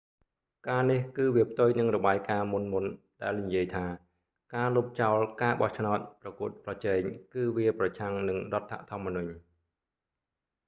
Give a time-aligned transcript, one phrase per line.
[0.67, 2.69] ការនេះ គឺវាផ្ទុយនឹងរបាយការណ៍មុនៗ
[3.21, 3.85] ដែលនិយាយថា
[4.55, 6.99] ការលុបចោលការបោះឆ្នោតប្រកួតប្រជែង
[7.33, 9.33] គឺវាប្រឆាំងនឹងរដ្ឋធម្មនុញ្ញ